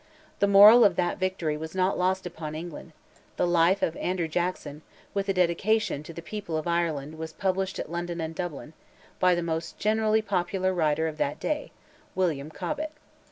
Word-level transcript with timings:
The 0.39 0.47
moral 0.47 0.83
of 0.83 0.95
that 0.95 1.19
victory 1.19 1.55
was 1.55 1.75
not 1.75 1.95
lost 1.95 2.25
upon 2.25 2.55
England; 2.55 2.93
the 3.37 3.45
life 3.45 3.83
of 3.83 3.95
Andrew 3.97 4.27
Jackson, 4.27 4.81
with 5.13 5.29
a 5.29 5.33
dedication 5.35 6.01
"to 6.01 6.11
the 6.11 6.23
People 6.23 6.57
of 6.57 6.65
Ireland" 6.65 7.19
was 7.19 7.33
published 7.33 7.77
at 7.77 7.91
London 7.91 8.19
and 8.19 8.33
Dublin, 8.33 8.73
by 9.19 9.35
the 9.35 9.43
most 9.43 9.77
generally 9.77 10.23
popular 10.23 10.73
writer 10.73 11.07
of 11.07 11.17
that 11.17 11.39
day—William 11.39 12.49
Cobbett. 12.49 12.93